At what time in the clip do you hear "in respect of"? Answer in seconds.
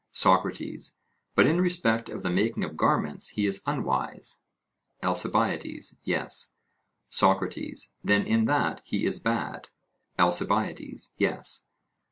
1.45-2.23